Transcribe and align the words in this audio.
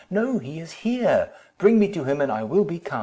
No, 0.09 0.39
he 0.39 0.59
is 0.59 0.71
here—bring 0.71 1.77
me 1.77 1.87
to 1.89 2.05
him, 2.05 2.21
and 2.21 2.31
I 2.31 2.41
will 2.41 2.63
be 2.65 2.79
calm!" 2.79 2.99